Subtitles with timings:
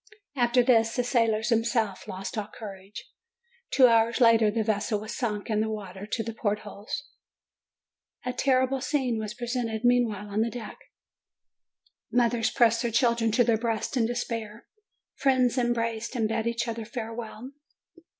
[0.35, 3.07] After this, the sailors themselves lost all courage.
[3.69, 7.03] Two hours later, the vessel was sunk in the water to the port holes.
[8.23, 10.79] 336 JUNE A terrible scene was presented meanwhile on the deck.
[12.11, 14.65] Mothers pressed their children to their breasts in despair.
[15.13, 17.51] Friends embraced and bade each other farewell.